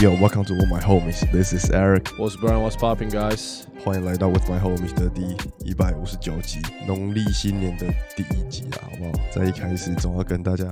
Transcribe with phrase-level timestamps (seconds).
[0.00, 1.30] Yo welcome to my homies.
[1.30, 2.08] This is Eric.
[2.16, 2.62] What's Brian?
[2.62, 3.64] What's popping, guys?
[3.84, 9.12] 欢迎来到 With My Homies 的第一百五十九集，农历新年的第一集啊，好不好？
[9.30, 10.64] 在一开始总要跟大家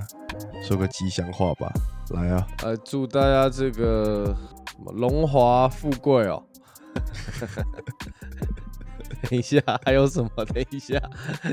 [0.62, 1.70] 说个吉祥话吧。
[2.14, 4.34] 来啊，呃，祝大家这个
[4.70, 6.42] 什么荣华富贵哦。
[9.28, 10.30] 等一下，还有什么？
[10.46, 10.98] 等一下，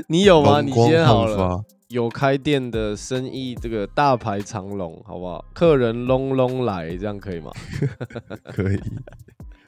[0.08, 0.62] 你有吗？
[0.62, 1.62] 你先好了。
[1.88, 5.44] 有开店的生意，这个大排长龙，好不好？
[5.54, 7.52] 客人隆隆来，这样可以吗？
[8.52, 8.80] 可以。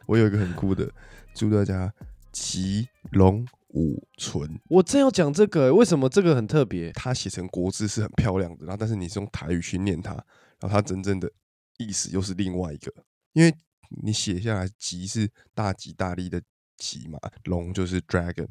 [0.06, 0.90] 我有一个很酷的，
[1.34, 1.92] 祝大家
[2.32, 4.58] 吉龙五存。
[4.68, 6.90] 我正要讲这个，为什么这个很特别？
[6.92, 10.12] 它写成国字是很漂亮的，然后但是你是用台语去念它，
[10.58, 11.30] 然后它真正的
[11.76, 12.92] 意思又是另外一个。
[13.34, 13.54] 因为
[14.02, 16.42] 你写下来吉是大吉大利的
[16.78, 18.48] 吉嘛，龙就是 dragon。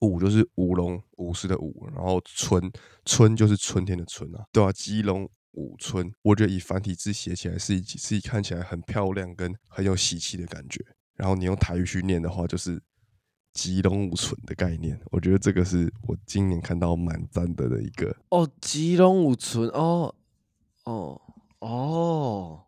[0.00, 2.70] 五就是舞龙舞狮的舞，然后春
[3.04, 10.84] 春就是春天的春啊，对啊，吉龙五春，我觉得以繁体字写起来是一是看起来很漂亮跟很有喜气的感觉。
[11.14, 12.80] 然后你用台语去念的话，就是
[13.52, 14.98] 吉龙五春的概念。
[15.10, 20.14] 我觉得这个是我今年看到蛮赞的的一个哦，吉龙五春哦
[20.84, 21.20] 哦
[21.58, 22.66] 哦。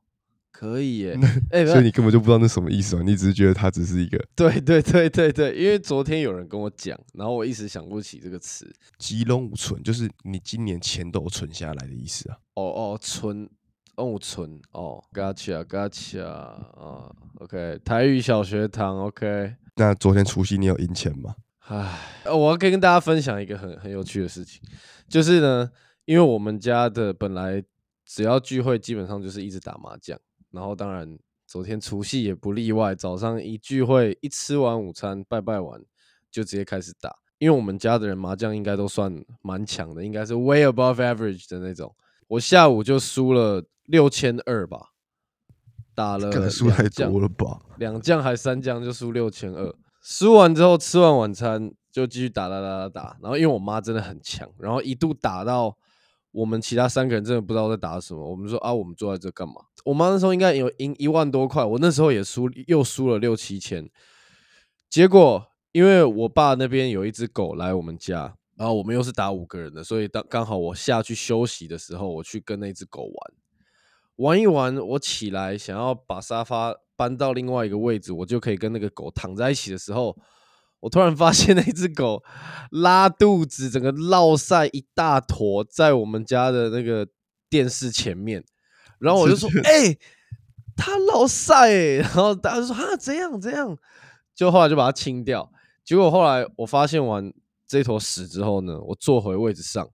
[0.62, 1.18] 可以耶，
[1.50, 3.02] 哎，所以你根本就不知道那什么意思啊？
[3.04, 4.24] 你只是觉得它只是一个……
[4.36, 12.38] 对对对对对，因为昨天有人跟我讲，然后我一时想不起这个词“吉隆五存”，就是你今年钱都存下来的意思啊。
[12.54, 13.50] 哦哦，存
[13.96, 17.10] 哦存哦，gotcha gotcha 啊
[17.40, 19.56] ，OK，台语小学堂，OK。
[19.74, 21.34] 那昨天除夕你有赢钱吗？
[21.66, 24.62] 唉，我要跟大家分享一个很很有趣的事情，
[25.08, 25.68] 就是呢，
[26.04, 27.60] 因为我们家的本来
[28.06, 30.16] 只要聚会，基本上就是一直打麻将。
[30.52, 32.94] 然后当然，昨天除夕也不例外。
[32.94, 35.82] 早上一聚会，一吃完午餐，拜拜完，
[36.30, 37.16] 就直接开始打。
[37.38, 41.92] 因为我们家的人麻将应该都算蛮强的，应该是 way above average 的那种。
[42.28, 44.90] 我下午就输了六千二吧，
[45.94, 47.58] 打了输太多了吧？
[47.78, 49.74] 两将还三将就输六千二。
[50.02, 53.16] 输完之后吃完晚餐就继续打打打打打。
[53.22, 55.76] 然后因为我妈真的很强，然后一度打到。
[56.34, 58.26] 我们其他三个人真的不知道在打什么。
[58.26, 59.56] 我们说啊，我们坐在这干嘛？
[59.84, 63.88] 我妈那时候应该有赢一万多块，我那时候也输，又输了六七千。
[64.88, 73.12] 结果因为我爸那边有一只狗来我们家，然后我们又是打五个人的，所以当刚好我下去休息的时候，我去跟那只狗玩，
[74.16, 80.16] 玩一玩，我起来想要把沙发搬到另外一个位置，我就可以跟那个狗躺在一起的时候。
[80.80, 82.24] 我突然发现那只狗
[82.72, 87.06] 拉肚子，整个落晒一大坨在我们家的那个
[87.48, 88.44] 电视前面，
[89.02, 89.96] 然后我就说：“哎，
[90.76, 91.70] 他老晒。”
[92.00, 93.76] 然后大家就说：“啊，这样这样。”
[94.34, 95.50] 就后来就把它清掉。
[95.84, 97.32] 结果后来我发现完
[97.66, 99.88] 这坨屎之后呢，我坐回位置上，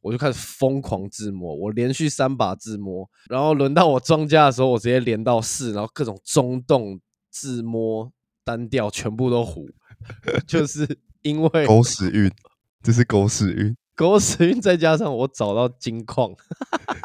[0.00, 7.00] 我就开始疯狂自摸，我连续三把自摸，然后轮到我庄家的时候，我直接连到四，然后各种中洞
[7.30, 8.12] 自摸
[8.44, 9.68] 单调全部都糊。
[10.46, 12.30] 就是因为狗屎运，
[12.82, 16.30] 这是狗屎运，狗屎运再加上我找到金矿，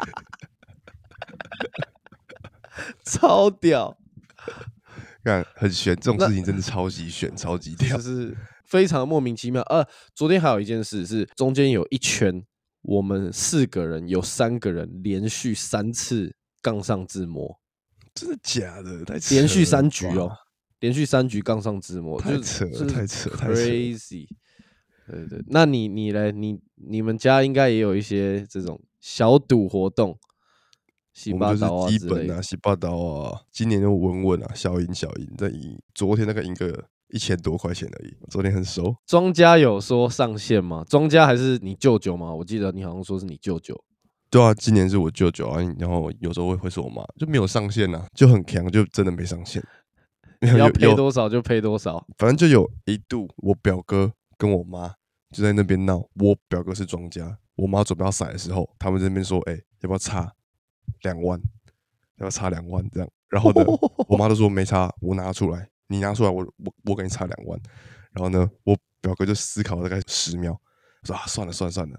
[3.04, 3.96] 超屌！
[5.22, 9.60] 看很悬，这种事情真的超级悬，超级屌，就是非常莫名其妙。
[9.62, 12.42] 呃，昨天还有一件事是，中间有一圈，
[12.82, 17.60] 我们四个人有三个人连续三次杠上自摸，
[18.14, 19.04] 真的假的？
[19.30, 20.30] 连续三局哦。
[20.80, 24.26] 连续三局杠上自摸，太扯，太扯，太 crazy。
[25.06, 30.18] 对对，那你你来，你你们家应该也有一些这种小赌活动，
[31.12, 33.40] 洗八刀啊基本啊，洗八刀啊。
[33.50, 35.78] 今年就稳稳啊，小赢小赢，再赢。
[35.94, 38.94] 昨天那个赢个一千多块钱而已，昨天很熟。
[39.06, 40.84] 庄家有说上线吗？
[40.88, 42.32] 庄家还是你舅舅吗？
[42.32, 43.78] 我记得你好像说是你舅舅。
[44.30, 49.60] 对啊，今年是我舅舅啊，然后有时候会会是我妈，就没有上线啊，就很强，就真的没上线。
[50.56, 54.94] 要赔多少就赔多少，反正就有一度，我表哥跟我妈
[55.32, 55.98] 就在那边闹。
[56.14, 60.32] 我表哥是庄家，我妈准备要甩的时候，他们这边说：“哎，要不要差
[61.02, 61.40] 两万？
[62.16, 63.64] 要不要差两万？”这样，然后呢，
[64.08, 67.60] 我妈都说没差，我拿出来，你拿出来，我我我给你差两万。
[68.12, 70.60] 然后呢，我表哥就思考大概十秒，
[71.04, 71.98] 说：“啊，算了算了算了，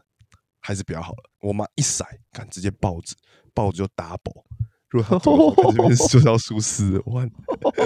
[0.60, 3.16] 还是比较好了。”我妈一甩，看直接报纸，
[3.54, 4.44] 报纸就 double。
[4.90, 7.32] 如果他这边就是要输四万，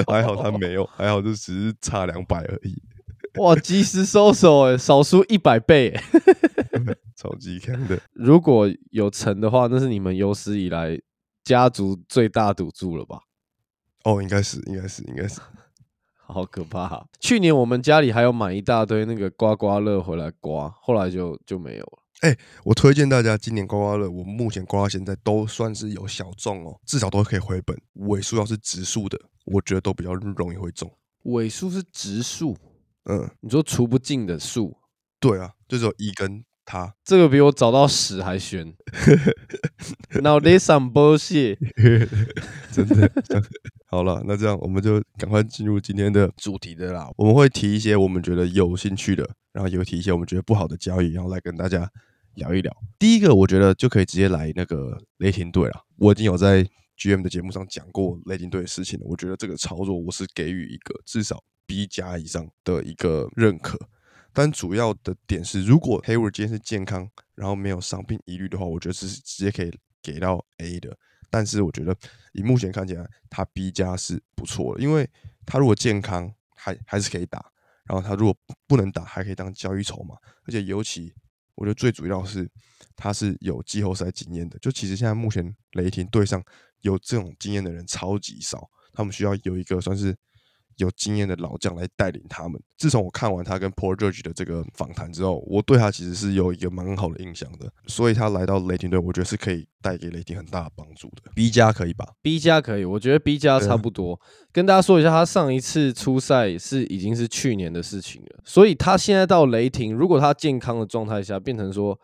[0.07, 2.81] 还好他没有，还好就只是差两百而已。
[3.39, 5.95] 哇，及时收手哎，少输一百倍，
[7.15, 7.99] 超级强的。
[8.13, 10.99] 如果有成的话，那是你们有史以来
[11.43, 13.21] 家族最大赌注了吧？
[14.03, 15.39] 哦，应该是，应该是，应该是。
[16.27, 17.05] 好可怕！
[17.19, 22.35] 去年我们家里还有买一大堆那个刮刮乐回来刮，后来就就没有了。
[22.63, 27.79] 我推荐大家今年刮刮乐，我目前刮到现在都算是有小中哦，至少都可以回本。
[27.93, 30.91] 尾数要是直数的，我觉得都比较容易会中。
[31.25, 32.57] 尾数是直数，
[33.03, 34.75] 嗯，你说除不尽的数，
[35.19, 36.93] 对啊，就只有一跟它。
[37.03, 38.73] 这个比我找到屎还悬。
[40.21, 41.57] Now this some bullshit。
[42.71, 43.11] 真的。
[43.85, 47.09] 好了，那这样我们就赶快进入今天的主题的啦。
[47.15, 51.89] 我们会提一些我们觉得有兴趣的，然后也会提一些我们觉得不好的交易，然后来跟大家
[52.33, 52.75] 聊一聊。
[52.99, 55.85] 第一个，我觉得就可以直接来那个雷霆队了。
[55.97, 59.05] 我已经有在 GM 的节目上讲过雷霆队的事情了。
[59.07, 63.79] 我觉得这个操作我是给予一个至少 B 加以上的一个认可。
[64.35, 69.71] 但主要的点是，如果 Hayward 今天是健康，然后没有伤病疑虑的话，我觉得是直接可以
[70.03, 70.93] 给到 A 的。
[71.29, 71.95] 但是我觉得
[72.33, 75.09] 以目前看起来，他 B 加是不错的，因为
[75.45, 77.49] 他如果健康还还是可以打，
[77.85, 78.37] 然后他如果
[78.67, 81.13] 不能打，还可以当交易筹码，而且尤其
[81.55, 82.45] 我觉得最主要是
[82.93, 84.59] 他是有季后赛经验的。
[84.59, 86.43] 就其实现在目前雷霆队上
[86.81, 90.13] 有这种经验的人超级少，他们需要有一个算是。
[90.77, 92.61] 有经验的老将来带领他们。
[92.77, 97.71] 自从我看完他跟 Paul George 的这个访谈之后，我对他其实是有一个蛮好的印象的。
[97.87, 101.31] 所以他来到雷霆队，我觉得是可以带给雷霆很大的帮助的。
[101.33, 104.19] B 加可以吧？B 加可以，我觉得 B 加差不多。
[104.51, 108.41] 跟大家说一下，他上一次出赛是已经是去年的事情了。
[108.43, 111.97] 所以他现在到雷霆，如果他健康的状态下，变成说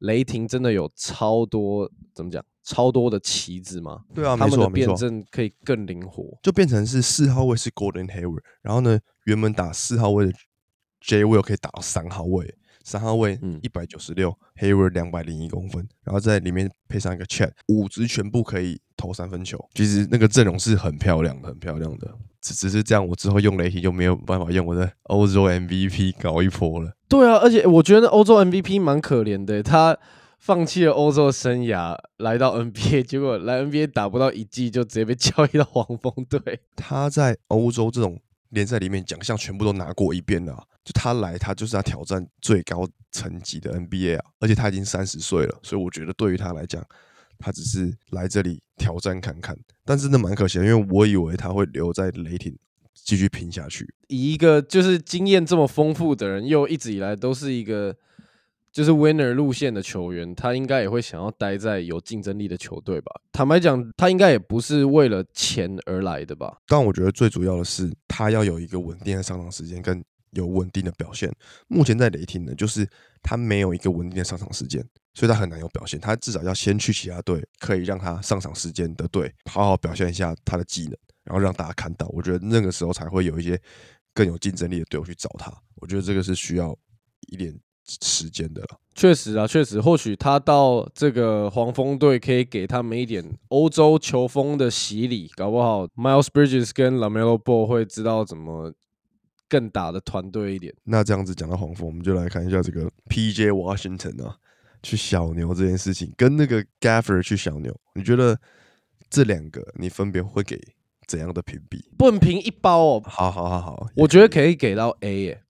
[0.00, 2.44] 雷霆真的有超多怎么讲？
[2.68, 10.32] 超多的旗子嘛，对啊，他们的辩证可以更灵活，就变成是四号位是 Golden Hayward，然后呢，原本打四号位的
[11.00, 12.54] J Will 可以打到三号位，
[12.84, 26.92] 三号位一百九十六，Hayward 两百零一公分，然后在里面配上一个 Chat，五支全部可以投三分球，其实那个阵容是很漂亮的，很漂亮的，只只是这样，我之后用雷霆就没有办法用我的欧洲 MVP 搞一波了。
[27.08, 29.98] 对啊，而且我觉得欧洲 MVP 蛮可怜的，他。
[30.38, 36.60] 放弃了欧洲生涯，来到 NBA，结果来 NBA 打不到一季，就直接被交易到黄蜂队。
[36.76, 38.18] 他在欧洲这种
[38.50, 40.54] 联赛里面奖项全部都拿过一遍了，
[40.84, 44.24] 就他来，他就是要挑战最高层级的 NBA 啊！
[44.38, 46.82] 而且他已经三十岁了，所以我觉得对于他来讲，
[47.38, 49.58] 他只是来这里挑战看看。
[49.84, 52.56] 但真的蛮可惜的，因为我以为他会留在雷霆
[52.94, 53.92] 继续拼下去。
[54.06, 57.96] 以一个就是经验这么丰富的人，又一直以来都是一个。
[58.70, 63.20] 就是 winner 路线的球员，他应该也会想要待在有竞争力的球队吧。
[63.32, 66.58] 坦白讲，他应该也不是为了钱而来的吧。
[66.66, 71.32] 但我觉得最主要的是，他要有一个稳定的上场时间跟有稳定的表现。
[71.66, 72.86] 目前在雷霆呢，就是
[73.22, 75.98] 他没有一个稳定的上场时间，所以他很难有表现。
[75.98, 82.06] 他至少要先去其他队，可以让他上场时间的队好好表现一下他的技能，然后让大家看到。
[82.08, 83.60] 我觉得那个时候才会有一些
[84.12, 85.52] 更有竞争力的队伍去找他。
[85.76, 86.76] 我觉得这个是需要
[87.28, 87.58] 一点。
[88.02, 98.72] 时间的了，确实啊，确实，或许他到这个黄蜂队可以给他们一点欧洲球风的洗礼，搞不好 Miles Bridges 跟 Lamelo Ball 会知道怎么
[99.48, 100.74] 更打的团队一点。
[100.84, 104.36] 那这样子讲到黄蜂，我们就来看一下这个 PJ Washington 啊，
[104.82, 108.38] 去小牛这件事情，跟那个 Gaffer 去小牛，你觉得
[109.08, 110.60] 这两个你分别会给
[111.06, 111.88] 怎样的评比？
[111.96, 113.02] 不能评一包哦。
[113.06, 115.42] 好好好好，我觉得可以给到 A 耶。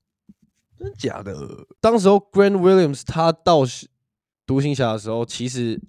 [0.79, 1.35] 真假的？
[1.81, 3.63] 当时候 Grant Williams 他到
[4.47, 5.81] 独行侠的时候，其实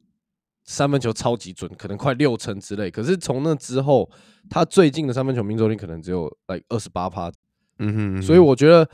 [0.63, 2.89] 三分球超级准，可能快六成之类。
[2.89, 4.09] 可是从那之后，
[4.49, 7.31] 他最近的三分球命中率可能只有 like 二十八趴。
[7.77, 8.89] 嗯哼，所以我觉得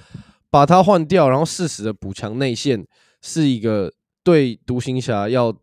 [0.49, 2.85] 把他换掉，然后适时的补强内线，
[3.21, 3.91] 是一个
[4.23, 5.57] 对独行侠要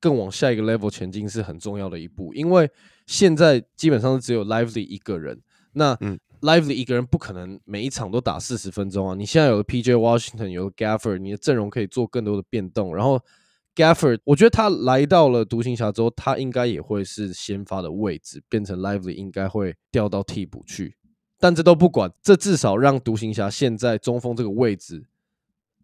[0.00, 2.34] 更往下一个 level 前进是很重要的一步。
[2.34, 2.70] 因为
[3.06, 5.40] 现在基本上是只有 Lively 一个人，
[5.74, 6.18] 那嗯。
[6.40, 9.14] Lively 一个人不可能每一场都打四十分钟啊！
[9.14, 12.96] 你现在有了 PJ Washington，有了 Gaffer，你的阵容可以做更多的变动。
[12.96, 13.20] 然后
[13.74, 20.96] Gaffer，我觉得他来到了独行侠之后，他应该也会是先发的位置，变成 Lively 应该会调到替补去。
[21.38, 25.04] 但这都不管，这至少让独行侠现在中锋这个位置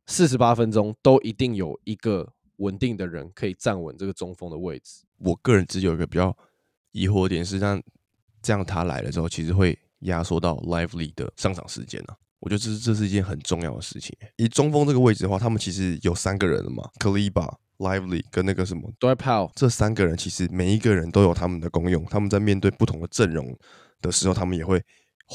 [0.06, 5.04] 四十八分钟都一定有一个稳定的人可以站稳这个中锋的位置。
[5.18, 6.34] 我个人只有一个比较
[6.92, 7.82] 疑惑点是，让
[8.40, 9.78] 这样他来了之后，其实会。
[10.00, 12.14] 压缩到 Lively 的上场时间呢？
[12.38, 14.14] 我觉得这是这是一件很重要的事情。
[14.36, 22.04] 以中锋这个位置的话，他们其实有三个人了嘛 k a l i b a Lively 跟那个什么 d w y Powell，这三个人其实每一个人都有他们的功用。
[22.04, 23.58] 他们在面对不同的阵容
[24.02, 24.80] 的时候，他们也会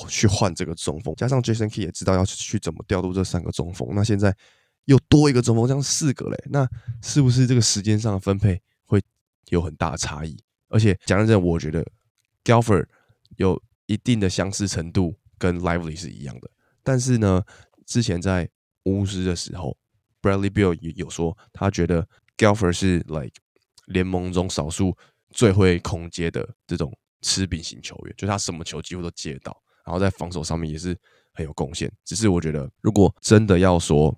[0.08, 1.14] 去换这个中锋。
[1.16, 3.90] 加上 Jason Key 也知道要去怎么调度这三个中锋。
[3.94, 4.34] 那现在
[4.86, 6.68] 又多一个中锋，这样四个嘞，那
[7.02, 9.02] 是不是这个时间上的分配会
[9.50, 10.38] 有很大的差异？
[10.70, 11.84] 而且讲认真，我觉得
[12.44, 12.86] Galfer
[13.38, 13.62] 有。
[13.92, 16.50] 一定的相似程度跟 Lively 是一样的，
[16.82, 17.44] 但是呢，
[17.86, 18.50] 之前在
[18.84, 19.78] 巫师的时候
[20.22, 22.08] Bradley Bill 有说，他觉得
[22.38, 23.34] Gelfer 是 like
[23.88, 24.96] 联盟中少数
[25.32, 30.98] 最会空接的这种吃饼型球员，就他什么球几乎都接到，然后在防守上面也是
[31.34, 31.92] 很有贡献。
[32.06, 34.18] 只是我觉得，如果真的要说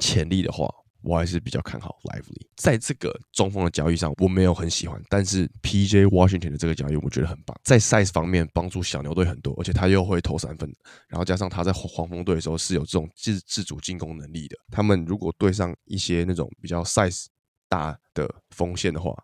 [0.00, 0.68] 潜力的话，
[1.02, 2.46] 我还是比较看好 Lively。
[2.56, 10.70] 在这个中锋的交易上，我没有很喜欢，但是 PJ Washington 的这个交易我觉得很棒，在 size 方面帮助小牛队很多，而且他又会投三分，
[11.08, 14.56] 然后加上他在黄蜂队的时候是有这种自自主进攻能力的。
[14.70, 17.26] 他们如果对上一些那种比较 size
[17.68, 19.14] 大的锋线的话，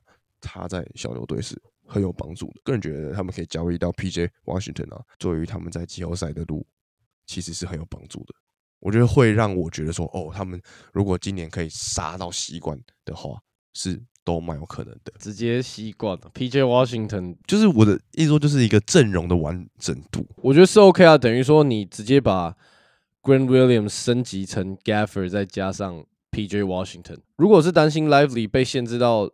[0.40, 2.60] 他在小牛队是很有帮助的。
[2.64, 6.66] 个人觉得他们可以交易到 PJ Washington 啊，作为他们在季后赛的路
[7.26, 8.34] 其实是很有帮助的。
[8.80, 10.60] 我觉得会让我觉得说，哦，他们
[10.92, 13.38] 如果今年可以杀到习惯的话，
[13.72, 15.12] 是都蛮有可能的。
[15.18, 16.30] 直接习惯了。
[16.34, 16.62] P.J.
[16.62, 20.26] Washington 就是我的意思说，就是一个阵容的完整度。
[20.36, 22.54] 我觉得是 OK 啊，等于说你直接把
[23.22, 26.62] Grant Williams 升级成 Gaffer，再加上 P.J.
[26.62, 27.18] Washington。
[27.36, 29.30] 如果是担心 Lively 被限制到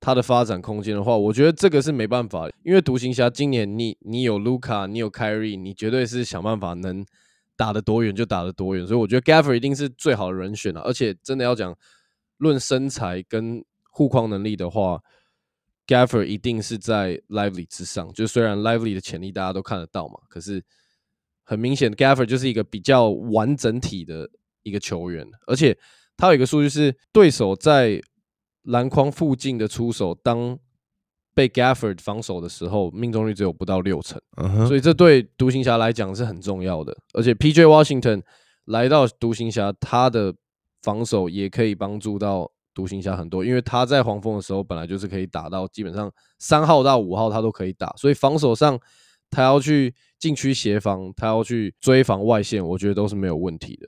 [0.00, 7.04] 他的发展空间的话，我觉得这个是没办法，因为独行侠今年你你有 Luca，你有 Kyrie，你绝对是想办法能。
[7.58, 10.80] 打得多远就打得多远，所以我觉得 Gaffer 一定是最好的人选了。
[10.82, 11.76] 而且真的要讲
[12.36, 15.02] 论身材跟护框能力的话
[15.84, 18.12] ，Gaffer 一定是在 Lively 之上。
[18.12, 20.64] 就虽然 Lively 的潜力大家都看得到嘛，可是
[21.42, 24.30] 很明显 Gaffer 就是一个比较完整体的
[24.62, 25.26] 一个球员。
[25.48, 25.76] 而且
[26.16, 28.00] 他有一个数据是，对手在
[28.62, 30.56] 篮筐附近的出手，当
[31.38, 34.20] 被 Gafford 防守的时候，命中率只有不到六成，
[34.66, 36.92] 所以这对独行侠来讲是很重要的。
[37.14, 37.64] 而且 P.J.
[37.64, 38.22] Washington
[38.64, 40.34] 来到独行侠，他的
[40.82, 48.76] 防守也可以帮助到独行侠很多，因为他在黄蜂的时候本来就是可以打到基本上三号到五号他都可以打，所以防守上
[49.30, 53.86] 他要去禁区协防，他要去追防外线，我觉得都是没有问题的。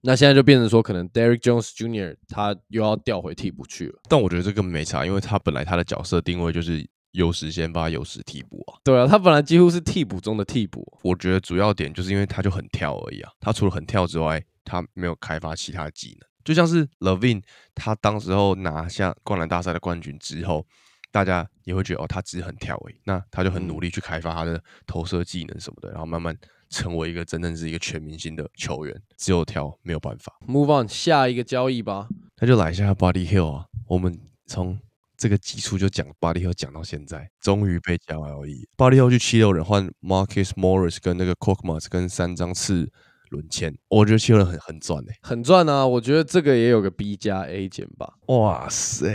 [0.00, 2.16] 那现在就变成说，可能 Derek Jones Jr.
[2.28, 3.98] 他又要调回替补去了。
[4.08, 8.78] 但我觉得这个没差，因为他本来他的角色定位就是有时先发，有时替补啊。
[8.84, 10.86] 对啊，他本来几乎是替补中的替补。
[11.02, 13.30] 我觉得主要点就是因为他就很跳而已啊。
[13.40, 16.28] 他除了很跳之外，他没有开发其他技能。
[16.44, 17.42] 就像是 Levine，
[17.74, 20.64] 他当时候拿下灌篮大赛的冠军之后，
[21.10, 22.94] 大家也会觉得哦，他只是很跳而已。
[23.02, 26.36] 那他就很努力去开发他的投射技能什么的，然后慢慢。
[26.70, 30.38] 成为一个真正是一个全明星的球员，只有挑没有办法。
[30.46, 32.08] Move on，下一个交易吧。
[32.40, 33.66] 那就来一下 Body Hill 啊。
[33.86, 34.78] 我们从
[35.16, 38.68] 这个基础就讲 Body Hill 讲到现在，终于被交易。
[38.76, 42.90] Body Hill 去七六人换 Marcus Morris 跟那个 c o k m a s 跟三张次
[43.30, 45.86] 轮签，我觉得七六人很很赚诶，很赚啊。
[45.86, 48.14] 我觉得这个也有个 B 加 A 减吧。
[48.26, 49.06] 哇塞！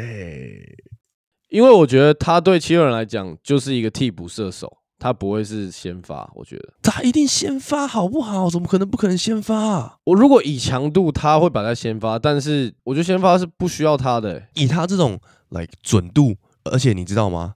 [1.49, 4.79] 因为我觉得他对七六人来讲就是一个替补射手。
[4.99, 8.49] 他不会是先发，我觉得他一定先发，好不好？
[8.49, 9.99] 怎么可能不可能先发？
[10.05, 14.47] 我如果以强度，他会把他先发，但是我觉得先发是不需要他的。
[14.53, 15.19] 以他这种
[15.49, 17.55] 来准度，而且你知道吗？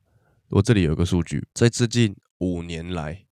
[0.49, 3.25] 我这里有一个数据，在最近五年来，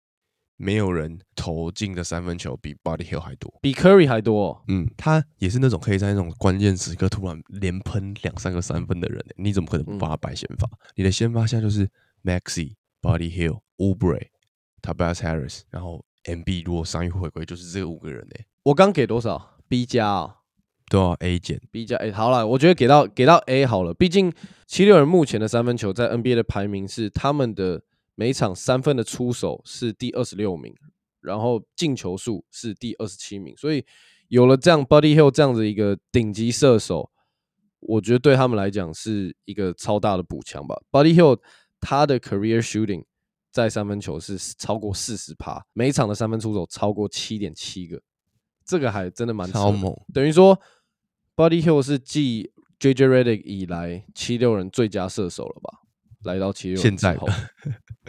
[0.57, 4.63] 没有人投进的三分球比 Body Hill 还多，比 Curry 还多。
[4.67, 9.23] 嗯，他也是那种可以在那种关键时刻突然连喷两三个三分的人。
[9.37, 10.67] 你怎么可能不把他摆先发？
[10.95, 11.89] 你的先发现在就是
[12.23, 13.59] Maxi Body Hill。
[13.79, 14.27] Ubre、
[14.81, 18.35] Tobias Harris，然后 MB 如果上一回归就是这五个人呢？
[18.61, 20.35] 我刚给多少？B 加啊？
[20.89, 22.11] 对啊，A 减 B 加 A。
[22.11, 23.93] 好了，我觉得给到给到 A 好了。
[23.93, 24.31] 毕竟
[24.67, 27.81] 七六人目前的三分球在 NBA 的排名是他们的
[28.13, 30.73] 每场三分的出手是第二十六名，
[31.19, 33.57] 然后进球数是第二十七名。
[33.57, 33.83] 所以
[34.27, 37.09] 有了这样 Buddy Hill 这样的一个顶级射手，
[37.79, 40.79] 我觉得对他们来讲是一个超大的补强吧。
[40.91, 41.39] Buddy Hill
[41.83, 43.03] 他的 career shooting。
[43.51, 48.01] 在三分球是超过四十趴，每场的三分出手超过七点七个，
[48.65, 49.95] 这个还真的蛮超猛。
[50.11, 50.59] 等于说
[51.35, 55.81] ，Body Hill 是继 JJ Redick 以来七六人最佳射手了吧？
[56.23, 57.15] 来到七六现在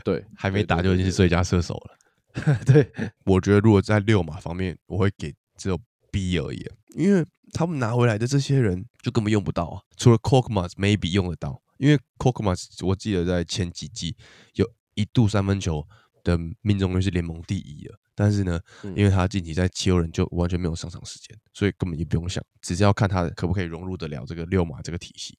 [0.02, 2.54] 对，还没打就已经是最佳射手了。
[2.64, 2.90] 对，
[3.26, 5.78] 我觉得如果在六码方面，我会给只有
[6.10, 9.82] B 而已，因为他们拿回来的这些人就根本用不到啊。
[9.98, 14.16] 除了 c o k m a s maybe 用得到，因为 c o k m a s 我记得在前几季
[14.54, 14.64] 有。
[14.96, 15.84] 一度三分球
[16.22, 18.60] 的命中率是联盟第一的，但是呢，
[18.94, 25.36] 因为他近期在七六人就完全没有上场时间，所以根本就不用想，只是要看他可不可以融入得了这个六马这个体系。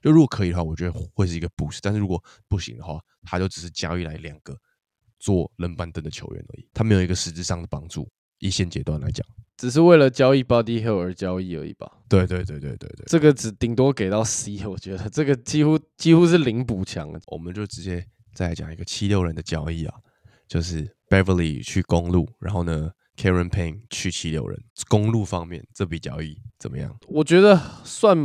[0.00, 4.56] 就如果可以的话，我觉得会是一个 boost；但是如果不行的话，他就只是交易来两个
[5.18, 8.08] 做冷板凳的球员而已，他没有一个实质上的帮助。
[8.42, 11.90] 一线阶段来讲，只是为了交易 Body Hill 而交易而已吧？
[12.08, 18.04] 对对对对对对，这个只顶多给到 C，我觉得这个几乎几乎是零补强了，我们就直接。
[18.34, 19.94] 再来讲一个七六人的交易啊，
[20.48, 24.58] 就是 Beverly 去公路，然后呢 Karen Payne 去七六人，
[24.88, 26.96] 公路方面这笔交易怎么样？
[27.08, 28.16] 我觉得算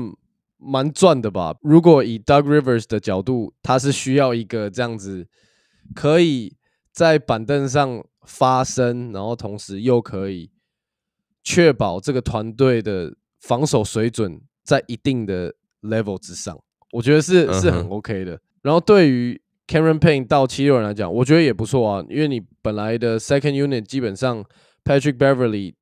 [0.57, 1.53] 蛮赚的吧。
[1.61, 5.27] 如果以 Doug Rivers 的角度，他是需要一个这样子
[5.93, 6.55] 可以
[6.93, 10.51] 在板凳上发声，然后同时又可以
[11.43, 16.59] 确保这个团队的防守水准在一定的 level 之上，
[16.91, 18.39] 我觉得是是很 OK 的。
[18.61, 24.43] 然后对于 Cameron Payne 到七六人来讲，我觉得也不错啊，因为你本来的 second unit 基本上
[24.83, 25.73] Patrick Beverly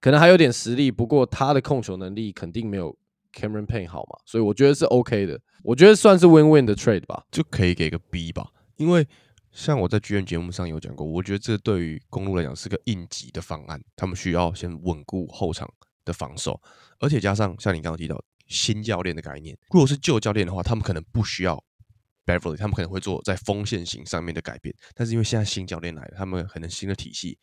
[0.00, 2.96] 可能还有点实力，不过他的控球能力肯定没有
[3.32, 7.24] Cameron Payne 好嘛，所以我觉得是 OK 的，我觉得算是 win-win 的 trade 吧。
[7.30, 9.06] 就可以给个 B 吧，因为
[9.52, 15.68] 像我在剧院节目上有讲过，我觉得这对于公路来讲是个应急的方案，他们需要先稳固后场
[16.04, 16.60] 的防守，
[16.98, 21.62] 而且加上像你刚刚提到新教练的概念，如果是旧教练的话，他们可能不需要
[22.24, 27.38] Beverly，他们可能会做在锋线型上面的改变，但是因为现在新教练来了，他们可能新的体系、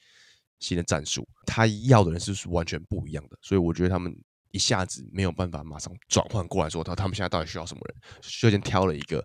[0.60, 4.16] 新的战术，他要的人是完全不一样的，所以我觉得他们。
[4.52, 9.22] 一下子没有办法马上转换过来说，他他们现在到底需要什么人，就先挑了一个，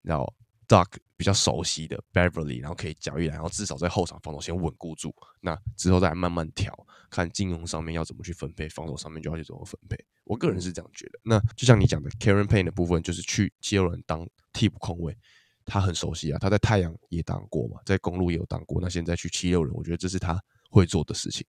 [0.00, 0.32] 然后
[0.70, 0.86] Doug
[1.16, 6.72] 比较熟悉的 Beverly，然后可以交易来，然后至少在后场防守先稳固住，那之后再慢慢调，
[7.10, 9.98] 看进攻上面要怎么去分配，防守上面就要去怎么分配。
[10.22, 11.18] 我个人是这样觉得。
[11.24, 15.18] 那就像你讲的，Karen Payne 的部分就是去七六人当替补控卫，
[15.64, 21.44] 他很熟悉啊，他在太阳也当过嘛，在公路也有当过，那现在去七六人，我觉得这是他会做的事情，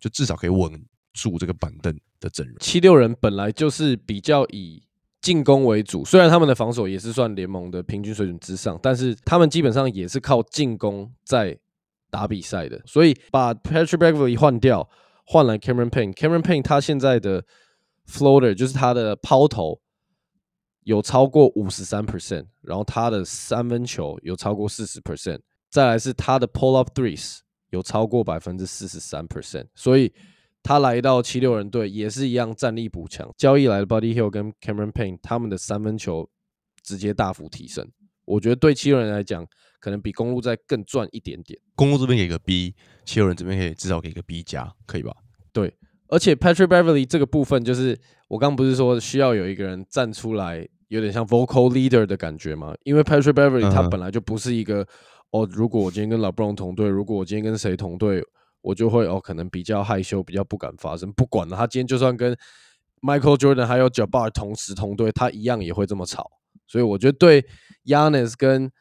[0.00, 2.56] 就至少可以稳住这个板凳的阵容。
[2.58, 4.82] 七六人本来就是比较以
[5.24, 11.58] 进攻为主，虽然他们的防守也是算联盟的平均水准之上，但是他们基本上也是靠进攻在
[12.10, 12.78] 打比赛的。
[12.84, 14.86] 所以把 Patrick Beverly 换掉，
[15.24, 17.42] 换来 Cameron Payne，Cameron Payne 他现在的
[18.06, 19.80] floater 就是他的抛投
[20.82, 27.38] 有超过五十三 percent，然后他的三分球有超过四十 percent，再来是他的 pull up threes
[27.70, 30.12] 有超过百分之四十三 percent，所以。
[30.64, 36.26] 他来到七六人队也是一样战力补强，交易来的 Buddy Hill 跟 Cameron Payne，他们的三分球
[36.82, 37.86] 直接大幅提升。
[38.24, 39.46] 我觉得对七六人来讲，
[39.78, 41.60] 可能比公路再更赚一点点。
[41.76, 42.74] 公路这边给个 B，
[43.04, 45.14] 七六人这边可以至少给个 B 加，可以吧？
[45.52, 45.70] 对，
[46.08, 47.94] 而且 Patrick Beverly 这个部分，就是
[48.28, 52.74] 我刚不是说需要有一个人站出来，有点像 vocal leader 的感觉吗？
[52.84, 54.86] 因为 Patrick Beverly 他本来就不是一个、
[55.32, 58.24] 哦，如果我今天跟 LeBron 同队，如果我今天跟谁同队。
[58.64, 61.12] 我就会哦，可能比较害羞，比较不敢发声。
[61.12, 62.34] 不管了，他今天就算跟
[63.02, 66.30] Michael Jordan 还有 Jabbar 同时同队，他一样也会这么吵。
[66.66, 67.44] 所以我觉得对
[67.84, 68.72] Yanis 跟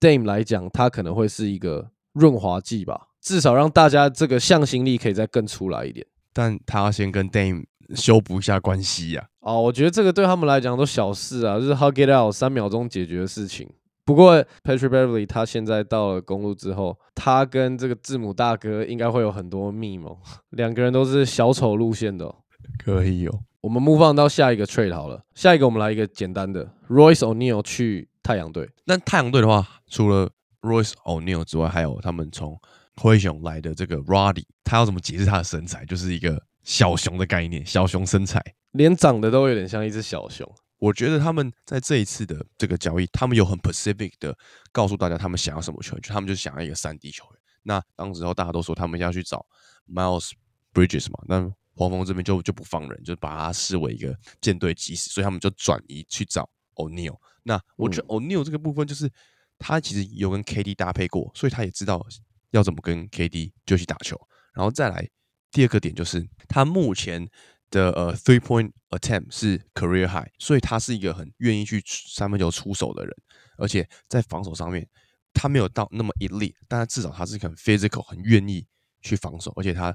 [0.00, 6.06] Dame 来讲，他可能会是一个润滑剂吧，至少让大家这个向心力可以再更出来一点。
[6.32, 13.68] 但他要先跟 Dame 修补一下关系呀、哦，我觉得这个对他们来讲都小事啊，就是 hug it out 三秒钟解决的事情。
[14.08, 20.18] 不过 Patrick Beverly 他现在到了公路之后，他跟这个字母大哥应该会有很多密谋，
[20.56, 22.34] 两个人都是小丑路线的、哦。
[22.82, 23.40] 可以哦。
[23.60, 28.70] 我们 move on 到下一个 trade 好了，下一个我们来一个简单的，Royce O'Neal 去太阳队。
[28.86, 30.30] 那太阳队的话，除了
[30.62, 32.58] Royce O'Neal 之外，还有他们从
[32.96, 35.84] 灰熊来的这个 Roddy，他要怎么解释他的身材？
[35.84, 38.42] 就是一个小熊的概念，小熊身材。
[38.72, 40.50] 连长得都有点像一只小熊。
[40.78, 44.36] 我觉得他们在这一次的这个交易，他们有很 Pacific 的
[44.70, 47.40] 告诉大家他们想要什么球员，就他们就想要一个三 D 球员。
[47.64, 49.44] 那当时候大家都说他们要去找
[49.92, 50.30] Miles
[50.72, 51.40] Bridges 嘛，那
[51.74, 57.18] 黄蜂这边就就不放人，就把他视为一个舰队基石，所以他们就转移去找 O'Neal。
[57.42, 59.10] 那我觉得 O'Neal 这个部分就是
[59.58, 62.06] 他其实有跟 KD 搭配过，所以他也知道
[62.50, 64.16] 要怎么跟 KD 就去打球。
[64.54, 65.08] 然后再来
[65.50, 67.28] 第二个点就是他目前。
[67.70, 73.14] 的呃 three point attempt 是 career high，所以他是一个很愿意去三分球出手的人，
[73.56, 74.88] 而且在防守上面
[75.32, 78.66] 他没有到那么严厉但他至少他是很 physical，很愿意
[79.02, 79.94] 去防守，而且他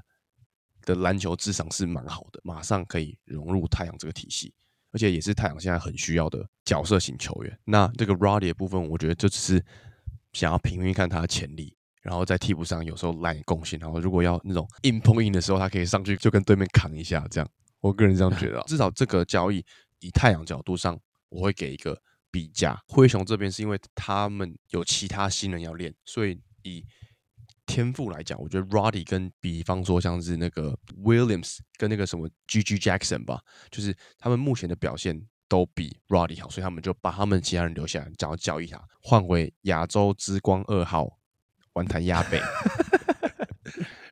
[0.82, 4.52] 的篮球智商是蛮好的，马上可以融入太阳这个体系，
[4.92, 7.58] 而且也是太阳现在很需要的角色型球员。
[7.64, 9.64] 那这个 Roddy 的部分，我觉得就只是
[10.32, 11.76] 想要平均看他的潜力。
[12.02, 17.50] 然后在替补上有时候来贡献，然后如果要那种硬碰硬的时候，他可以上去就跟对面扛一下，这样。
[17.84, 19.62] 我个人这样觉得、至少这个交易
[20.00, 22.82] 以太阳角度上，我会给一个 B 加。
[22.88, 26.82] 灰熊这边是因为他们有其他新人要练，所以以
[27.66, 41.18] 天赋来讲，我觉得 Roddy 跟比方说像是那个 Williams 跟那个什么 GG Jackson 吧，就是他们目前的表现都比 Roddy 好，所以他们就把他们其他人留下来，想要交易他，换回亚洲之光二号
[41.74, 42.40] 玩台亚北。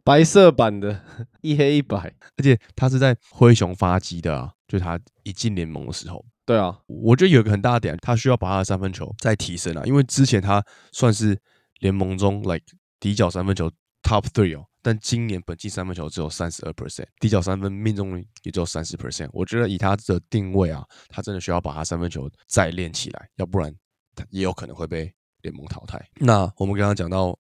[0.05, 1.01] 白色版的，
[1.43, 1.97] 一黑一白，
[2.37, 11.39] 而且他是在灰熊发迹的啊，就是他一进联盟的时候，对啊，我觉得有一个很大的点，他需要把他的三分球再提升啊，因为之前他算是
[11.81, 12.65] 联盟中 like
[12.99, 13.71] 底角三分球
[14.03, 19.29] top three 哦，但今年本季三分球只有三十二 percent，底角三分命中率也只有三十 percent。
[19.33, 23.73] 我觉得以他的定位啊，他真的需要把他三分球再练起来，要不然
[24.17, 25.13] 他也有可能会被
[25.43, 26.05] 联盟淘汰。
[26.17, 27.39] 那我们刚刚讲到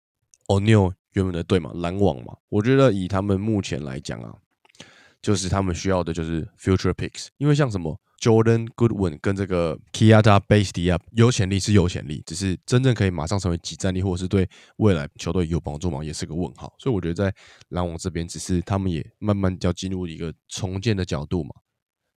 [0.48, 4.34] O'Neal 原本的队嘛，篮网嘛，我觉得以他们目前来讲啊，
[5.22, 16.04] 就是他们需要的就是 future picks，因为像什么 Jordan Goodwin 跟这个 Kiata Base D Up 有潜力是有潜力，只是真正可以马上成为集战力，或者是对未来球队有帮助嘛？
[16.04, 16.74] 也是个问号。
[16.80, 17.34] 所以我觉得在
[17.70, 21.52] 篮网这边，只是他们也慢慢要进入一个重建的角度嘛。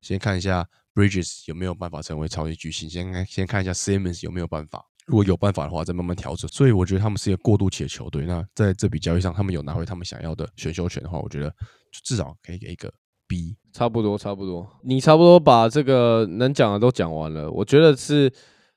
[0.00, 4.89] 先看一下 Bridges 有没有办法成为超级巨星，先看先看一下 Simmons 有没有办法。
[5.11, 6.49] 如果有办法的话，再慢慢调整。
[6.51, 8.25] 所以我觉得他们是一个过渡期的球队。
[8.25, 11.53] 那在这笔交易上，他们有拿回他们想要的选秀权的话，我觉得
[12.05, 12.92] 至少可以给一个
[13.27, 13.57] B。
[13.73, 14.70] 差不多，差不多。
[14.85, 17.51] 你差不多把这个能讲的都讲完了。
[17.51, 18.33] 我觉得是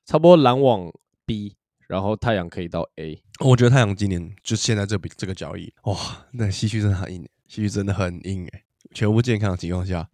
[0.05, 0.91] 差不多篮网
[1.25, 1.55] B，
[1.87, 3.21] 然后太阳可以到 A。
[3.39, 5.95] 我觉得太阳今年就现在这笔这个交易，哇，
[6.31, 8.63] 那西区真的很硬，西区真的很硬哎。
[8.93, 10.07] 全部健康的情况下，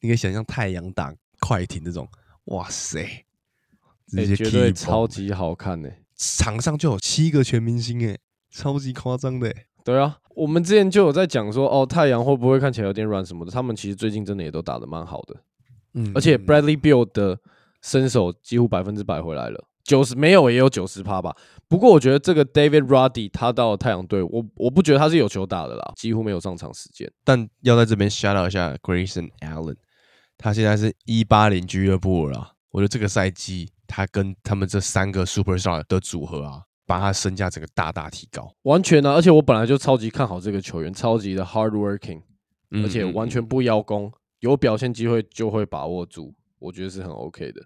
[0.00, 2.08] 你可以想象太阳打快艇这种，
[2.46, 3.24] 哇塞！
[4.12, 8.18] 直接绝对超级好看呢，场上就有七个全明星哎，
[8.50, 9.52] 超级夸张的。
[9.84, 13.50] 对啊，我们之前就有在讲说，哦，太阳会不会看起来有点软什么的？
[13.50, 15.36] 他们其实最近真的也都打得蛮好的，
[15.94, 17.36] 嗯，而且 Bradley Beal 的
[17.82, 21.34] 身手几乎百分之百回来了，九十没有也有九十趴吧。
[21.66, 27.10] 不过我觉得这个 David Roddy 他到太阳队，我我不觉得他是有球打的啦，几乎没有上场时间。
[27.24, 29.76] 但要在这边 shout out 一下 Grayson Allen，
[30.38, 33.70] 他现在是一八零俱乐部了，我觉得这个赛季。
[33.92, 39.12] 他跟他们这三个 superstar 的组合啊，把他身价整个大大提高，完全啊！
[39.12, 42.22] 而且我本来就超级看好这个球员，超级的 hardworking，
[42.82, 47.62] 而且完全不邀功，有表现机会就会把握住，我觉得是很 OK 的。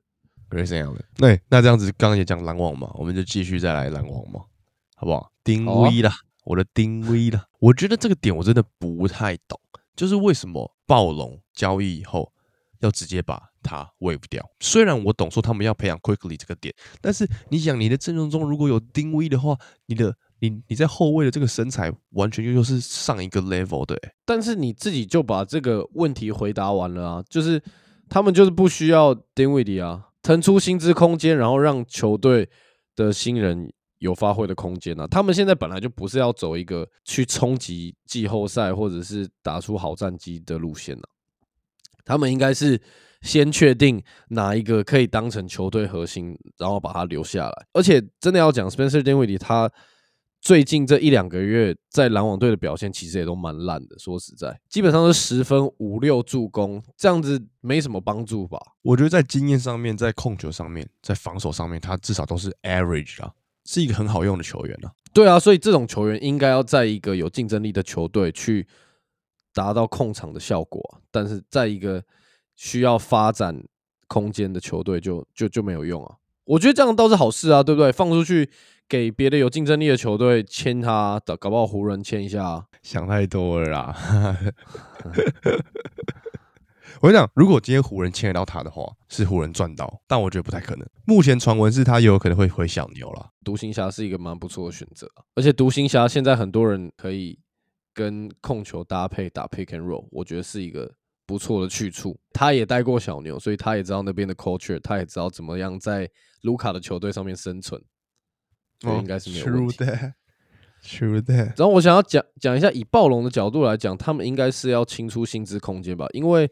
[0.51, 4.41] Grayson Allen，对，那这样子刚刚也讲篮网嘛，我们就继续再来篮网嘛，
[4.97, 5.31] 好不好？
[5.45, 6.12] 丁威啦，
[6.45, 9.59] 我的丁威啦，我觉得这个点我真的不太懂，
[9.95, 12.33] 就是为什么暴龙交易以后
[12.81, 13.41] 要直接把。
[13.69, 24.01] 他 wave 掉，虽然我懂说他们要培养 quickly 这个点，但是你想你的阵容中如果有丁威的话，你的你你在后卫的这个身材完全又又是上一个 level 的。
[24.25, 27.61] 但是你自己就把这个问题回答完了啊，就是
[28.09, 32.49] 他们就是不需要丁威的啊，腾出薪资空间，然后让球队
[32.95, 35.09] 的新人有发挥的空间啊。
[35.09, 41.03] 他们现在本来就不是要走一个去冲击季后赛或者是打出好战绩的路线了，
[42.07, 42.81] 他们应该是。
[43.23, 47.66] 先确定哪一个可以当成球队核心，然后把他留下来。
[47.73, 49.69] 而且真的要讲，Spencer Dinwiddie，他
[50.40, 53.99] 最近这一两个月在篮网队的表现其实也都蛮烂的。
[53.99, 58.61] 说实在，基本上是十分五六助攻，这样子没什么帮助吧？
[58.83, 63.33] 我觉得在经验上面，在控球上面，在防守上面，他至少都是 average 啊，
[63.64, 64.92] 是一个很好用的球员啊。
[65.12, 68.69] 对啊，所以这种球员应该要在一个有竞争力的球队去
[69.57, 72.05] 达到控场的效果，但是在一个
[72.57, 73.64] 需要发展
[74.07, 76.16] 空间的球队就就就没有用啊！
[76.45, 77.90] 我觉得这样倒是好事啊，对不对？
[77.90, 78.51] 放出去
[78.87, 82.66] 给别的有竞争力的球队签他，的搞不好湖人签一下。
[82.83, 83.97] 想太多了啦！
[87.01, 90.87] 我跟你讲，如果今天湖人签得到他的话，是湖人赚到，但我觉得不太可能。
[91.07, 93.31] 目前传闻是他有可能会回小牛了。
[93.42, 97.38] 独行侠是一个蛮不错的选择，而且独行侠现在很多人可以
[97.97, 100.95] 跟控球搭配打 pick and roll，我觉得是一个。
[101.29, 106.09] 不错的去处，他也带过小牛，所以他也知道那边的 culture，他也知道怎么样在
[106.43, 107.83] 卢卡的球队上面生存，
[108.85, 109.77] 应该是没有问题。
[110.87, 111.59] True that。
[111.59, 116.49] 然后我想要讲讲一下，以暴龙的角度来讲，他们应该是要清出薪资空间吧，因为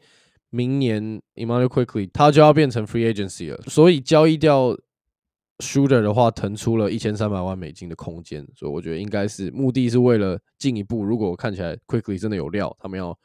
[0.50, 4.76] 明年 Emmanuel Quickly 他就要变成 free agency 了，所以交易掉
[5.58, 13.18] Shooter 的话，腾出了一千三百万美金的空间，所以我觉得应该是目的是为了进一步，如果看起来 Quickly 真的有料，他们要。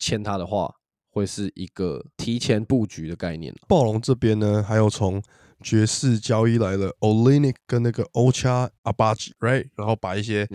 [0.00, 0.72] 签他的话，
[1.10, 3.52] 会是一个提前布局的概念。
[3.66, 5.20] 暴龙这边呢，还有从
[5.60, 10.48] 爵士交易来了 Olinic 跟那个 Ocha Abaji，right，然后把一些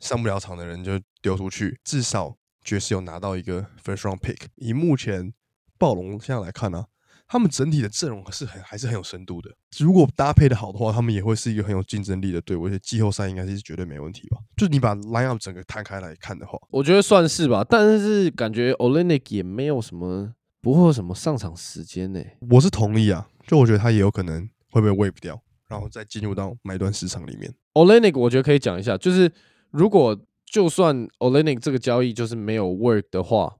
[0.00, 4.46] 上不了场的人就丢出去，至少爵士有拿到一个 first round pick。
[4.54, 5.34] 以目前
[5.76, 6.86] 暴龙现在来看呢。
[7.28, 9.50] 他们整体的阵容是很还是很有深度的。
[9.78, 12.66] 如果搭配的好的话，他们也会是一个很有竞争力的队伍。
[12.66, 14.38] 而且季后赛应该是绝对没问题吧？
[14.56, 17.66] 就你把 lineup 整个摊开来看的话，我觉得算是吧。
[17.68, 22.22] 但是感觉 Olenek 也没有什么不会有什么上场时间呢。
[22.50, 27.52] 我是同意啊，就我觉得他也有可能会被 wave 掉，然后再进入到买断市场里面。
[27.74, 29.32] Olenek 我觉得可以讲一下，就是
[29.70, 33.56] 如果就算 Olenek 这个交易就是没有 work 的话。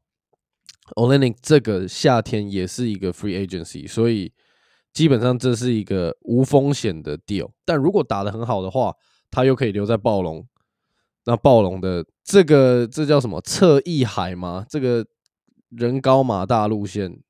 [0.95, 4.33] Olenek 这个夏天也是一个 free agency，所以
[4.93, 7.51] 基本上这是一个无风险的 deal。
[7.65, 8.95] 但如果打得很好的话，
[9.31, 10.47] 他又可以留在暴龙，
[11.25, 14.65] 那暴龙的这个这叫什么侧翼海吗？
[14.69, 15.05] 这个
[15.71, 17.21] 人高马大路线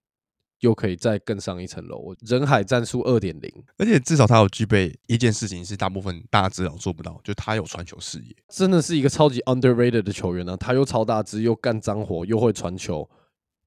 [0.61, 2.15] 又可以再更上一层楼。
[2.21, 8.37] 人海战术二点零，而且至少他有具备一件事情是大部分大家知道做不到，就他有传球视野。
[8.49, 13.09] 真的是一个超级 underrated 的球员呢、他又超大只，又干脏活，又会传球，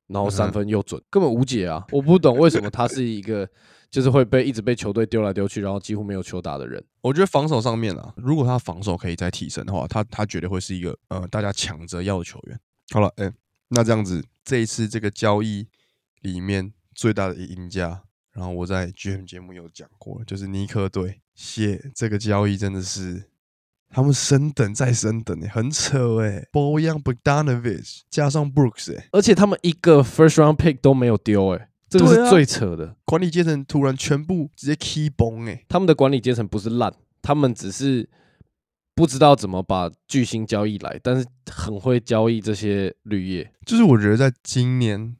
[0.10, 1.86] 然后三分又准，根本无解啊！
[1.93, 3.50] 我不懂为什么他是一个
[3.89, 6.84] 就是会被一直被球队丢来丢去，然后几乎没有球打的人。
[7.02, 12.60] 我觉得防守上面啊，如果他防守可以再提升的话，他他绝对会是一个呃大家抢着要的球员。
[12.91, 13.32] 好了，哎、
[13.69, 15.67] 那这样子这一次这个交易
[16.22, 21.22] 里面最大的赢家，然后我在 GM 节目有讲过，就是尼克队。
[21.36, 23.30] 谢这个交易真的是
[23.89, 26.47] 他们升等再升等、欸，很扯哎、欸。
[26.52, 32.95] Bojan Bogdanovic 加上 Brooks 哎、而且他们一个 first round pick 都没有丢，哎，这个是最扯的。
[33.06, 38.08] 管理阶层突然全部直接 key 崩哎、他们的管理阶层不是烂，他们只是
[38.93, 43.52] 不知道怎么把巨星交易来，但是很会交易这些绿叶。
[43.65, 45.15] 就是我觉得在今年，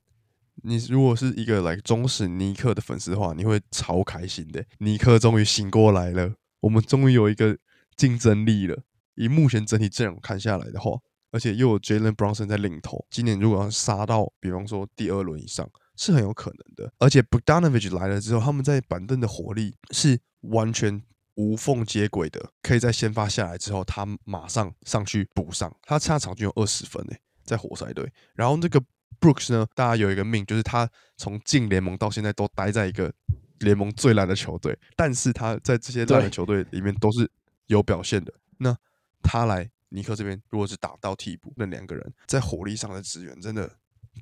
[0.63, 4.63] 你如果是一个来忠实尼克的粉丝的话，你会超开心的。
[4.79, 7.58] 尼克终于醒过来了，我们终于有一个
[7.99, 8.81] 竞争力了。
[9.15, 10.91] 以目前整体阵容看下来的话，
[11.31, 16.93] 而且又有 Jalen Brunson 在领头，今年如果要杀到，比方说第二轮以上，是很有可能的。
[16.99, 21.03] 而且 Bogdanovich 来了之后，他们在板凳的火力是完全
[21.35, 25.69] 无缝接轨的，可以在先发下来之后，他马上上去补上。
[25.83, 28.09] 他下场均有二十分诶，在活塞队。
[28.33, 28.81] 然后这个
[29.19, 33.13] Brooks 呢，大家有一个命，就是他从进联盟到现在都待在一个
[33.59, 37.29] 联盟最烂的球队，但是他在这些烂的球队里面都是
[37.69, 38.32] 有表现的。
[38.60, 38.77] 那
[39.23, 43.71] 他来尼克这边，如果是打到替补，那两个人在火力上的支援真的。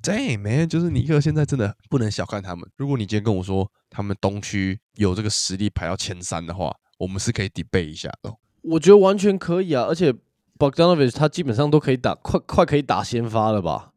[0.03, 2.69] Damn man，就是尼克现在真的不能小看他们。
[2.77, 8.37] 如果你今天跟我说他们东区有这个实力排到前三的话，我们是可以 debate 一下的哦。
[8.61, 10.13] 我觉得完全可以啊，而且
[10.59, 13.93] Bogdanovich 他基本上都可以打，快快可以打先发了吧？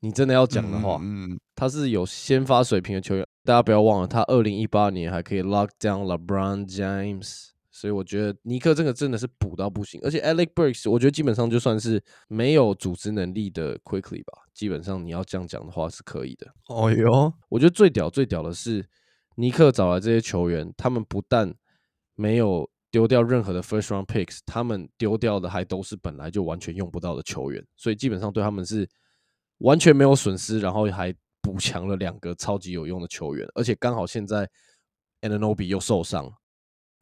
[0.00, 3.26] 你真的要讲的话，嗯，嗯他是有先发水平的球员。
[3.44, 10.00] 大家不要忘了，他二零一八年还可以 lock down LeBron James，所以我觉得尼克这个真的是补到不行。
[10.04, 16.46] 而且 Alec Burks，我觉得基本上就算是没有组织能力的 Quickly 吧，基本上你要这样讲的话是可以的。
[16.68, 18.88] 哦哟，我觉得最屌最屌的是，
[19.34, 21.52] 尼克找来这些球员，他们不但
[22.14, 28.88] 没有丢掉任何的 first round picks，他们丢掉的还都是本来就完全用不到的球员，所以基本上对他们是
[29.58, 34.48] 完全没有损失，然后还补强了两个超级有用的球员，而且刚好现在
[35.22, 36.32] Ananobi 又受伤，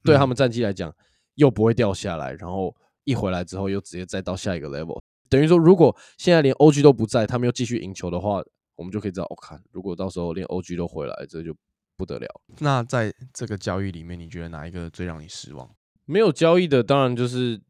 [0.03, 0.95] 对他嗯们战绩来讲
[1.35, 8.43] 又不会掉下来，然后一回来之后又直接再到下一个 level，等于说如果现在连 OG 都不在，他们又继续赢球的话，
[8.77, 11.55] 我们就可以知道，我、看如果到时候连 OG 都回来，这就
[11.97, 12.29] 不得了。
[12.59, 15.69] 那在这个交易里面，你觉得哪一个最让你失望？
[16.05, 17.61] 没有交易的，当然就是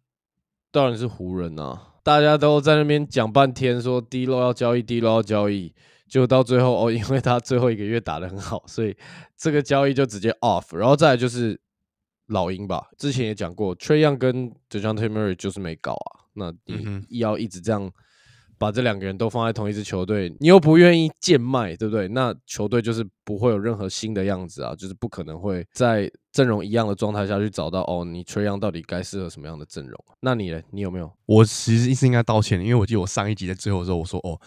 [0.70, 1.88] 当然是湖人啊！
[2.02, 5.72] 大家都在那边讲半天，说 D 漏要交易，D 漏要交易，
[6.08, 8.96] 结果到最后哦，因为他最后一个月打得很好，所以
[9.36, 10.74] 这个交易就直接 off。
[10.76, 11.60] 然后再来就是
[12.28, 16.24] 老鹰吧，之前也讲过，Trey Young 跟 Dejounte Murray 就是没搞啊。
[16.34, 17.90] 那你要一直这样
[18.56, 22.08] 把这两个人都放在同一支球队，你又不愿意贱卖，对不对？
[22.08, 30.04] 那球队就是不会有任何新的样子啊，就是不可能会在阵容一样的状态下去找到哦，你 Trey Young 到底该适合什么样的阵容？
[30.20, 30.62] 那你呢？
[30.70, 31.12] 你有没有？
[31.26, 34.40] 我其实是应该道歉的，因为我记得我上一集在最后的时候我说哦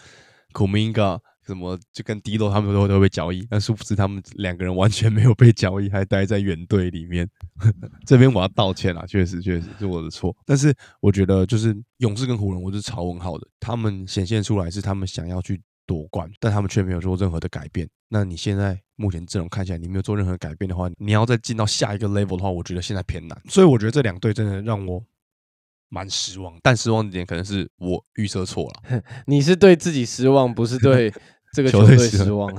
[0.54, 7.28] n g a 什么就跟 D 洛他们都都被交易，但殊不知他们两个人完全没有被交易，还待在原队里面。
[8.04, 10.36] 这边我要道歉啊，确实确实是我的错。
[10.44, 17.88] 但是我觉得就是勇士跟湖人，我是超问号的，他们显现出来是他们想要去夺冠，但他们却没有做任何的改变。
[18.08, 23.40] 那你现在目前阵容看起来，你没有做任何改变的话，你要再进到下一个 level 的话，我觉得现在偏难。
[23.48, 25.02] 所以我觉得这两队真的让我
[25.88, 29.02] 蛮失望，但失望的点可能是我预测错了。
[29.26, 31.12] 你是对自己失望，不是对
[31.56, 32.52] 这个球球队队失失望。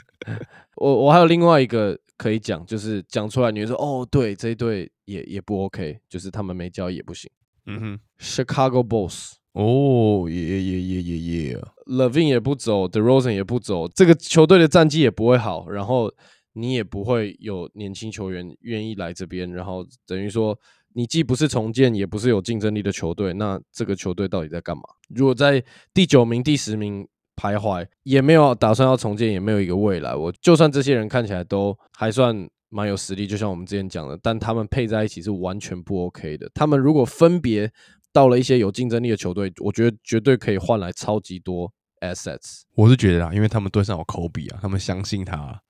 [0.76, 7.30] 我我还有另外一个可以讲，就是讲出来你会说哦，对，这一队也也不 OK，就是他们没交易也不行。
[7.64, 9.32] 嗯哼，Chicago Bulls。
[9.52, 11.18] 哦，耶耶耶耶耶
[11.48, 16.12] 耶，Levine 也不走，DeRozan 也不走，这个球队的战绩也不会好，然后
[16.52, 20.58] 你也不会有年轻球员愿意来这边，然后等于说
[20.92, 24.82] 你既不是重建，也不是有竞争力的球队，那这个球队到底在干嘛？
[25.08, 30.14] 如果在第九名、第十名徘徊，也没有打算要重建，也没有一个未来。
[30.14, 36.50] 我就算这些人看起来都还算蛮有实力，就像我们之前讲的，但他们配在一起是完全不 OK 的。
[36.54, 37.70] 他们如果分别
[38.12, 41.70] 到了一些有竞争力的球队，我觉得绝对可以换来超级多
[42.00, 42.62] assets。
[42.74, 45.60] 我是觉得啦，因为他们队上有 Kobe 啊，他们相信他啊。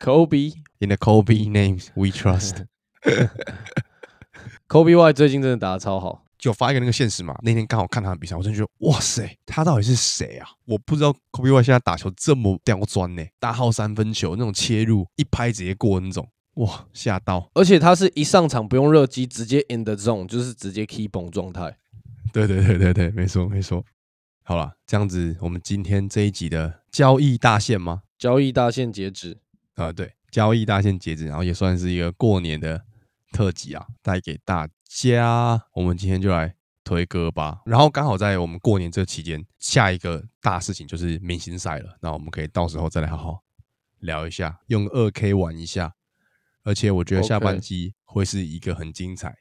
[0.00, 2.66] Kobe In the Kobe names we trust。
[4.68, 7.36] Kobe Y 最近真的打的超好，就发一个那个现实嘛。
[7.42, 10.48] 那天刚好看他的比赛，我真的觉得哇塞，他到底是谁啊？
[10.64, 17.50] 我不知道 Kobe White 现在打球这么刁钻呢，大号三分球那种切入一拍直接过那种，哇，吓到！
[17.54, 21.76] 而且他是一上场不用热机，直接 in the zone，就是直接 keep on 状态。
[22.32, 23.84] 对对对对对，没错没错。
[24.44, 28.02] 好了，这样子我们今天这一集的交易大限吗？
[28.18, 29.38] 交易大限截止
[29.74, 32.82] 啊，对，交易大限截止，然后也算是一个过年的
[33.32, 35.62] 特辑啊，带给大家。
[35.74, 37.60] 我们今天就来推歌吧。
[37.64, 41.96] 然后刚好在我们过年这期间，下一个大事情就是明星赛了。
[42.00, 43.44] 那我们可以到时候再来好好
[44.00, 45.94] 聊一下，用二 K 玩一下。
[46.64, 49.34] 而且我觉得下半季会是一个很精彩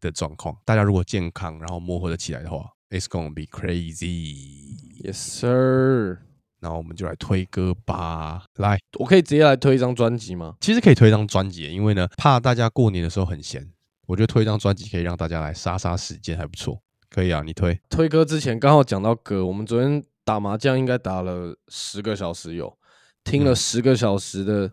[0.00, 0.56] 的状况。
[0.64, 5.02] 大家如果健康，然后磨合的起来的话，It's gonna be crazy.
[5.02, 6.18] Yes, sir.
[6.60, 8.44] 那我们就来推歌吧。
[8.56, 10.56] 来，我可以直接来推一张专辑吗？
[10.60, 13.72] 其实可以推一张专辑，因为呢，怕大家过年的时候很闲，
[14.08, 16.80] 我觉得推一张专辑可以让大家来杀杀时间，还不错。
[17.10, 17.78] 可以啊，你推。
[17.90, 22.74] 推歌之前刚好讲到歌，我们昨天打麻将应该打了十个小时，有
[23.22, 24.72] 听了十个小时的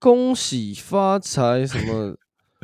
[0.00, 2.16] 恭喜发财什么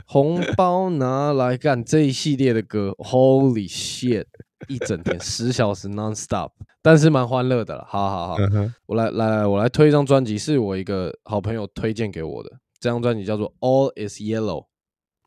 [0.05, 4.27] 红包拿来干这一系列的歌，Holy shit！
[4.67, 6.51] 一整天十小时 non stop，
[6.83, 7.87] 但是蛮欢乐的了。
[7.89, 8.37] 好好好，
[8.87, 12.51] 我来来来，我来推一张专辑，是我一个好朋友推荐给我的。
[12.81, 14.63] 这张专辑叫做《All Is Yellow》，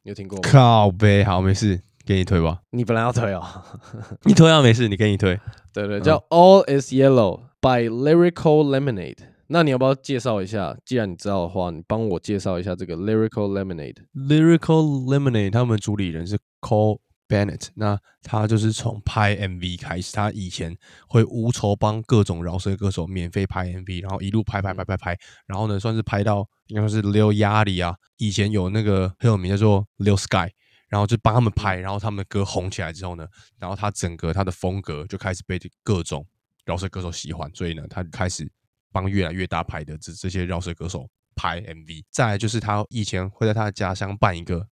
[0.03, 0.49] 你有听过吗？
[0.49, 2.59] 靠呗，好，没事，给你推吧。
[2.71, 3.43] 你本来要推哦，
[4.25, 5.39] 你推啊，没事，你给你推。
[5.73, 9.17] 对对，叫《All Is Yellow》by Lyrical Lemonade。
[9.47, 10.75] 那你要不要介绍一下？
[10.85, 13.97] 既然你知道的话，你帮我介绍一下这个 Lyrical Lemonade。
[14.15, 16.99] Lyrical Lemonade，他们主理人是 Cole。
[17.31, 30.51] Bennett，那他就是从拍 MV 开始，他以前会无酬帮各种饶舌歌手免费拍 MV，然后一路拍拍拍拍拍，然后呢，算是拍到应该说是 Lil Yachty 啊，以前有那个很有名叫做 Lil Sky，
[30.89, 33.25] 然后就帮他们拍，然后他们的歌红起来之后呢，
[33.57, 36.27] 然后他整个他的风格就开始被各种
[36.65, 38.51] 饶舌歌手喜欢，所以呢，他开始
[38.91, 42.03] 帮越来越大牌的这这些饶舌歌手拍 MV。
[42.11, 44.67] 再来就是他以前会在他的家乡办一个。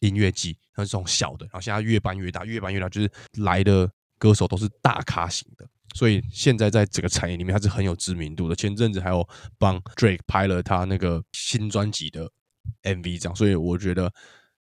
[0.00, 8.54] 音乐季，像这种小的，然后现在越办越大，越办越大，就是来的歌手都是大咖型的，所以现在在整个产业里面，他是很有知名度的。
[8.54, 9.26] 前阵子还有
[9.58, 12.30] 帮 Drake 拍了他那个新专辑的
[12.82, 14.12] MV，这样，所以我觉得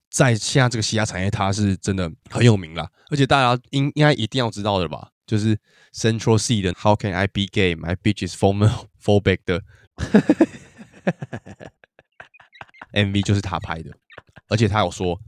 [0.10, 2.90] 在现在这个嘻哈产业，他是真的很有名啦。
[3.10, 5.58] 而且大家应应该一定要知道的吧，就是
[5.94, 9.64] Central C 的 How Can I Be Gay My Bitch Is Phobic 的
[12.94, 13.92] MV 就是他拍的。
[14.50, 15.20] 而且他有说，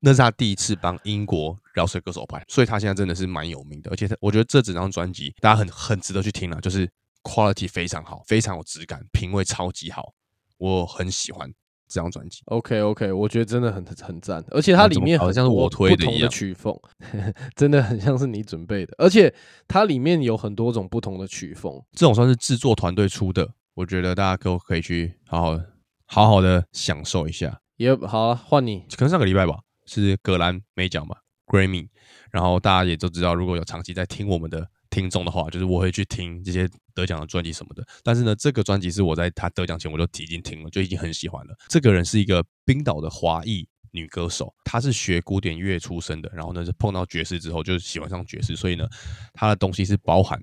[0.00, 3.90] 那是他第一次帮英国饶舌歌手拍，所以他现在真的是蛮有名的。
[3.90, 6.88] 而且他，我觉得这整张专辑大家很很值得去听了，就是
[7.22, 10.12] quality 非常好，非常有质感，品味超级好，
[10.58, 11.50] 我很喜欢
[11.88, 12.40] 这张专辑。
[12.46, 16.78] OK OK，我觉得真的很很赞，而且它里面好像是我推的一样，曲风
[17.56, 19.32] 真的很像是你准备的，而且
[19.68, 25.60] 它里面有很多种不同的曲风，这种算是制作团队出的，我觉得大家都可以去好好
[26.06, 27.60] 好好的享受一下。
[27.76, 28.80] 也好了，换你。
[28.96, 31.88] 可能上个礼拜吧，是格兰美奖嘛，Grammy。
[32.30, 37.86] 然后大家也都知道，如果有长期在听我们的听众的话，就是我会去听这些得奖的专辑什么的。
[38.02, 41.54] 但是呢，这个专辑是我在他得奖前我就已经听了，就已经很喜欢了。
[41.68, 48.88] 这个人是一个冰岛的华裔女歌手，她是学古典乐出身的，然后呢，是碰到爵士之后就喜欢上爵士，所以呢，
[49.32, 50.40] 她的东西是包含。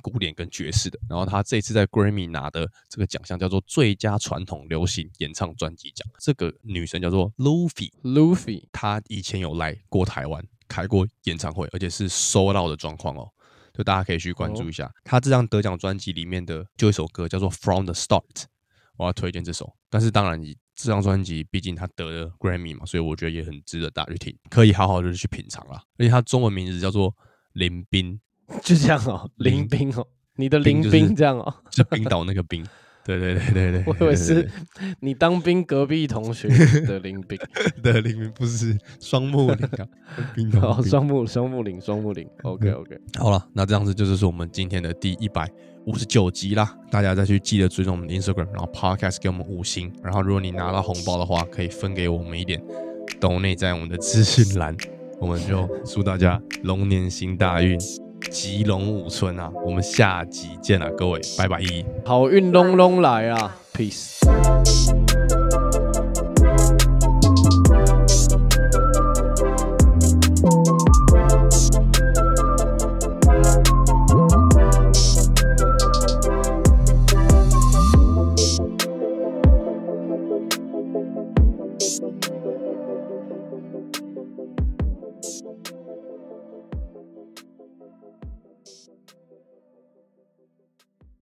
[0.00, 6.06] 古典跟爵士的，然后他这次在 Grammy 拿的这个奖项叫做最佳传统流行演唱专辑奖。
[6.18, 13.28] 这个女生叫做 Luffy，Luffy，她以前有来过台湾开过演唱会，而且是收到的状况哦，
[13.72, 14.90] 就大家可以去关注一下。
[15.04, 18.44] 她这张得奖专辑里面的就一首歌叫做 From the Start，
[18.96, 19.74] 我要推荐这首。
[19.88, 25.82] 但是当然，你这张专辑毕竟他得了 Grammy 嘛，所以我觉得也很值得大家去听，可以好好的去品尝啦。
[25.98, 27.14] 而且它中文名字叫做
[27.52, 28.20] 林斌。
[28.62, 32.64] 就这样哦， 林冰哦，你的林冰这样哦， 是冰岛那个冰，
[33.04, 34.48] 对对对对对，我以为是
[35.00, 36.48] 你当兵隔壁同学
[36.86, 37.38] 的林冰。
[37.82, 39.88] 的林冰，不是双木林啊，
[40.34, 45.48] 冰岛双木双木林双木林，OK OK，好了，那这样子就是我们今天的第一百
[45.86, 52.62] 五十九集啦，大家再去记得追踪我们的 Instagram，然后 Podcast 给我们五星，然后如果你拿到红包的话，可以分给我们一点，
[53.18, 54.76] 都内在我们的资讯栏，
[55.18, 57.78] 我们就祝大家龙年行大运。
[58.30, 61.60] 吉隆五村啊，我们下集见了，各位，拜拜！
[62.04, 64.99] 好运隆隆来啊，peace。